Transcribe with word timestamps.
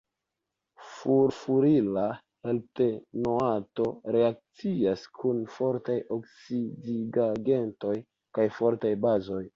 Furfurila 0.93 2.05
heptanoato 2.51 3.85
reakcias 4.17 5.05
kun 5.21 5.45
fortaj 5.59 5.99
oksidigagentoj 6.19 7.95
kaj 8.39 8.49
fortaj 8.61 8.97
bazoj. 9.07 9.45